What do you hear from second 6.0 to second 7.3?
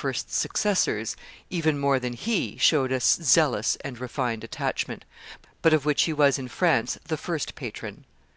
he was, in France, the